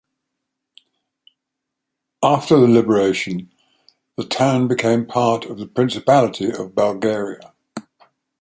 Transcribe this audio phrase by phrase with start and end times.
[2.23, 3.51] After the liberation
[4.17, 7.53] the town became part of the Principality of Bulgaria.